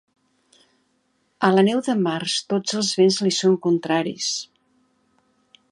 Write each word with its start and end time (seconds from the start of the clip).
A 1.49 1.51
la 1.57 1.63
neu 1.67 1.83
de 1.89 1.95
març 2.07 2.39
tots 2.55 2.77
els 2.81 2.91
vents 3.01 3.21
li 3.27 3.35
són 3.43 3.59
contraris. 3.69 4.33